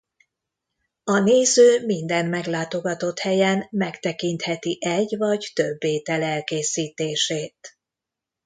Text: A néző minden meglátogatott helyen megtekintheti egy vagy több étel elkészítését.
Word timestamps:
A 1.03 1.19
néző 1.19 1.85
minden 1.85 2.25
meglátogatott 2.29 3.19
helyen 3.19 3.67
megtekintheti 3.71 4.77
egy 4.79 5.15
vagy 5.17 5.51
több 5.53 5.83
étel 5.83 6.23
elkészítését. 6.23 7.77